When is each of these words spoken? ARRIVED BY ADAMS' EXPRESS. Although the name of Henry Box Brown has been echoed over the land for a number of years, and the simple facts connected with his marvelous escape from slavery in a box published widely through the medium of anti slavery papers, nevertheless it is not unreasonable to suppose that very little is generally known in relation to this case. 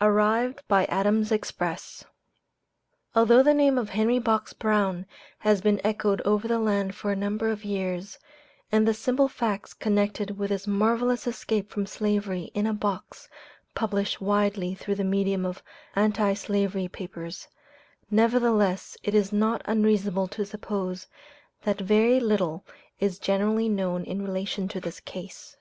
ARRIVED 0.00 0.62
BY 0.66 0.86
ADAMS' 0.86 1.30
EXPRESS. 1.30 2.02
Although 3.14 3.42
the 3.42 3.52
name 3.52 3.76
of 3.76 3.90
Henry 3.90 4.18
Box 4.18 4.54
Brown 4.54 5.04
has 5.40 5.60
been 5.60 5.78
echoed 5.84 6.22
over 6.22 6.48
the 6.48 6.58
land 6.58 6.94
for 6.94 7.12
a 7.12 7.14
number 7.14 7.50
of 7.50 7.66
years, 7.66 8.18
and 8.72 8.88
the 8.88 8.94
simple 8.94 9.28
facts 9.28 9.74
connected 9.74 10.38
with 10.38 10.48
his 10.48 10.66
marvelous 10.66 11.26
escape 11.26 11.68
from 11.68 11.84
slavery 11.84 12.50
in 12.54 12.66
a 12.66 12.72
box 12.72 13.28
published 13.74 14.22
widely 14.22 14.74
through 14.74 14.94
the 14.94 15.04
medium 15.04 15.44
of 15.44 15.62
anti 15.94 16.32
slavery 16.32 16.88
papers, 16.88 17.46
nevertheless 18.10 18.96
it 19.02 19.14
is 19.14 19.34
not 19.34 19.60
unreasonable 19.66 20.28
to 20.28 20.46
suppose 20.46 21.08
that 21.64 21.78
very 21.78 22.18
little 22.20 22.64
is 23.00 23.18
generally 23.18 23.68
known 23.68 24.02
in 24.04 24.22
relation 24.24 24.66
to 24.66 24.80
this 24.80 24.98
case. 24.98 25.58